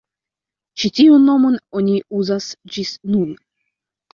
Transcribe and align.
Ĉi 0.83 0.89
tiun 0.99 1.27
nomon 1.31 1.59
oni 1.81 1.99
uzas 2.23 2.51
ĝis 2.77 2.95
nun. 3.13 3.37